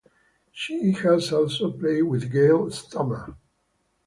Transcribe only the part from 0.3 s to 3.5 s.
She has also played with Gayle Stammer.